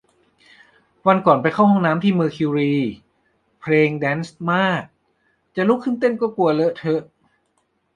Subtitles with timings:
[1.07, 2.73] วันก่อนไปเข้าห้องน้ำที่เมอร์คิวรี
[3.61, 4.83] เพลงแดนซ์มาก
[5.55, 7.03] จะลุกขึ้นเต้นก็กลัวเลอะเทอะ